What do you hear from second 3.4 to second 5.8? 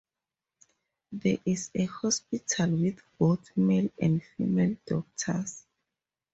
male and female doctors.